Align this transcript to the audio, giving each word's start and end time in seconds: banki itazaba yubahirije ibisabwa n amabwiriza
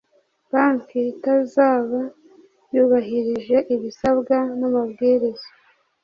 banki 0.51 0.99
itazaba 1.13 1.99
yubahirije 2.73 3.57
ibisabwa 3.75 4.37
n 4.59 4.61
amabwiriza 4.69 5.47